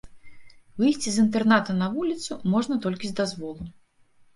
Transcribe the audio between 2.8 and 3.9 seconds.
толькі з дазволу.